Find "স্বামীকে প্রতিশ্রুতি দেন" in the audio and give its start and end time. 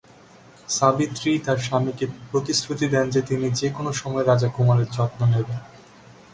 1.57-3.05